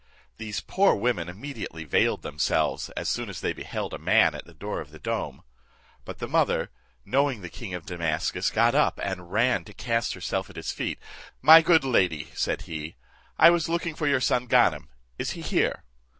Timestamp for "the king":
7.41-7.75